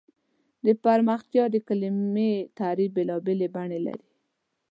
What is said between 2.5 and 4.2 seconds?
تعریف بېلابېل بڼې لري.